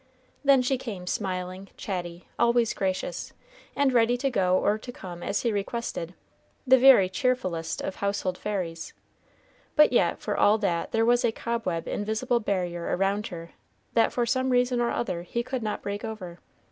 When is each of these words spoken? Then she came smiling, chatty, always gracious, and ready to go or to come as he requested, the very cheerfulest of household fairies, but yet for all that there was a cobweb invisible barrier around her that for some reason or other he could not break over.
Then 0.43 0.63
she 0.63 0.79
came 0.79 1.05
smiling, 1.05 1.69
chatty, 1.77 2.27
always 2.39 2.73
gracious, 2.73 3.33
and 3.75 3.93
ready 3.93 4.17
to 4.17 4.31
go 4.31 4.57
or 4.57 4.79
to 4.79 4.91
come 4.91 5.21
as 5.21 5.41
he 5.43 5.51
requested, 5.51 6.15
the 6.65 6.79
very 6.79 7.07
cheerfulest 7.07 7.81
of 7.81 7.97
household 7.97 8.35
fairies, 8.35 8.93
but 9.75 9.93
yet 9.93 10.19
for 10.19 10.35
all 10.35 10.57
that 10.57 10.91
there 10.91 11.05
was 11.05 11.23
a 11.23 11.31
cobweb 11.31 11.87
invisible 11.87 12.39
barrier 12.39 12.97
around 12.97 13.27
her 13.27 13.51
that 13.93 14.11
for 14.11 14.25
some 14.25 14.49
reason 14.49 14.81
or 14.81 14.89
other 14.89 15.21
he 15.21 15.43
could 15.43 15.61
not 15.61 15.83
break 15.83 16.03
over. 16.03 16.39